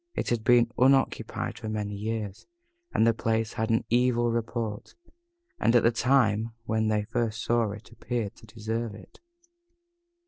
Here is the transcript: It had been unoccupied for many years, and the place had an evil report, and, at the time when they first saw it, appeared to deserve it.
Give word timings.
It 0.15 0.29
had 0.29 0.43
been 0.43 0.71
unoccupied 0.79 1.59
for 1.59 1.69
many 1.69 1.93
years, 1.93 2.47
and 2.91 3.05
the 3.05 3.13
place 3.13 3.53
had 3.53 3.69
an 3.69 3.85
evil 3.91 4.31
report, 4.31 4.95
and, 5.59 5.75
at 5.75 5.83
the 5.83 5.91
time 5.91 6.53
when 6.65 6.87
they 6.87 7.03
first 7.03 7.43
saw 7.43 7.69
it, 7.69 7.91
appeared 7.91 8.33
to 8.37 8.47
deserve 8.47 8.95
it. 8.95 9.19